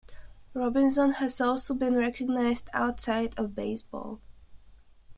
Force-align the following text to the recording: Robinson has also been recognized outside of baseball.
Robinson 0.55 1.11
has 1.11 1.39
also 1.39 1.75
been 1.75 1.93
recognized 1.95 2.69
outside 2.73 3.35
of 3.37 3.53
baseball. 3.53 4.19